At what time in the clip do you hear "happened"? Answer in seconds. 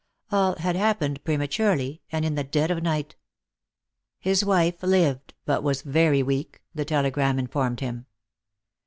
0.75-1.23